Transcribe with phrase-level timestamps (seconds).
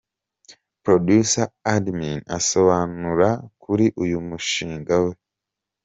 [0.85, 3.29] Producer Admin asobanura
[3.63, 5.11] kuri uyu mushinga we.